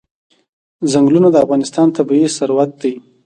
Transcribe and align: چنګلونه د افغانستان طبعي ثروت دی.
چنګلونه 0.91 1.27
د 1.31 1.35
افغانستان 1.45 1.87
طبعي 1.95 2.27
ثروت 2.37 2.71
دی. 2.81 2.93